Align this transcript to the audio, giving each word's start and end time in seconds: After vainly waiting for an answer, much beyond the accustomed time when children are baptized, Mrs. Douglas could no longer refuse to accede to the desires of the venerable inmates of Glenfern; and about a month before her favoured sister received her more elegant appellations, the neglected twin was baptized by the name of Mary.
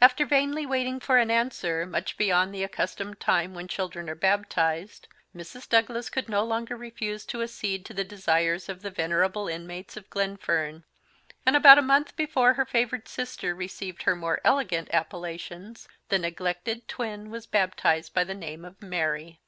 After 0.00 0.24
vainly 0.24 0.64
waiting 0.64 1.00
for 1.00 1.18
an 1.18 1.30
answer, 1.30 1.84
much 1.84 2.16
beyond 2.16 2.54
the 2.54 2.64
accustomed 2.64 3.20
time 3.20 3.52
when 3.52 3.68
children 3.68 4.08
are 4.08 4.14
baptized, 4.14 5.06
Mrs. 5.36 5.68
Douglas 5.68 6.08
could 6.08 6.30
no 6.30 6.44
longer 6.44 6.74
refuse 6.78 7.26
to 7.26 7.42
accede 7.42 7.84
to 7.84 7.92
the 7.92 8.02
desires 8.02 8.70
of 8.70 8.80
the 8.80 8.90
venerable 8.90 9.48
inmates 9.48 9.94
of 9.98 10.08
Glenfern; 10.08 10.84
and 11.44 11.54
about 11.54 11.76
a 11.76 11.82
month 11.82 12.16
before 12.16 12.54
her 12.54 12.64
favoured 12.64 13.06
sister 13.06 13.54
received 13.54 14.04
her 14.04 14.16
more 14.16 14.40
elegant 14.46 14.88
appellations, 14.94 15.86
the 16.08 16.18
neglected 16.18 16.88
twin 16.88 17.28
was 17.28 17.44
baptized 17.46 18.14
by 18.14 18.24
the 18.24 18.32
name 18.32 18.64
of 18.64 18.80
Mary. 18.80 19.42